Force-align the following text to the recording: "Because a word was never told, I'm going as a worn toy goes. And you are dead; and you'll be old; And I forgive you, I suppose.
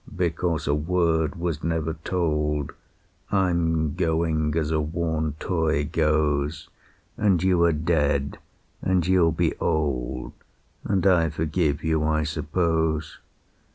"Because 0.17 0.65
a 0.65 0.73
word 0.73 1.35
was 1.35 1.63
never 1.63 1.93
told, 1.93 2.71
I'm 3.31 3.93
going 3.93 4.55
as 4.57 4.71
a 4.71 4.81
worn 4.81 5.33
toy 5.39 5.85
goes. 5.85 6.69
And 7.19 7.43
you 7.43 7.63
are 7.65 7.71
dead; 7.71 8.39
and 8.81 9.05
you'll 9.05 9.31
be 9.31 9.53
old; 9.59 10.33
And 10.83 11.05
I 11.05 11.29
forgive 11.29 11.83
you, 11.83 12.03
I 12.03 12.23
suppose. 12.23 13.19